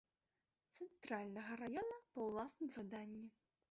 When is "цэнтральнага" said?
0.77-1.61